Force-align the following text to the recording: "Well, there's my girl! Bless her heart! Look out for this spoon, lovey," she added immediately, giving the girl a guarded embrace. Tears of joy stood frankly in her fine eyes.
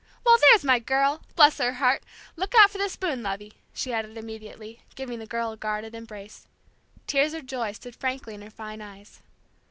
"Well, 0.25 0.35
there's 0.41 0.63
my 0.63 0.79
girl! 0.79 1.21
Bless 1.35 1.59
her 1.59 1.73
heart! 1.73 2.01
Look 2.35 2.55
out 2.55 2.71
for 2.71 2.79
this 2.79 2.93
spoon, 2.93 3.21
lovey," 3.21 3.53
she 3.71 3.93
added 3.93 4.17
immediately, 4.17 4.81
giving 4.95 5.19
the 5.19 5.27
girl 5.27 5.51
a 5.51 5.57
guarded 5.57 5.93
embrace. 5.93 6.47
Tears 7.05 7.35
of 7.35 7.45
joy 7.45 7.71
stood 7.73 7.95
frankly 7.97 8.33
in 8.33 8.41
her 8.41 8.49
fine 8.49 8.81
eyes. 8.81 9.21